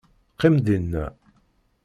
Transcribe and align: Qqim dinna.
Qqim 0.33 0.55
dinna. 0.65 1.05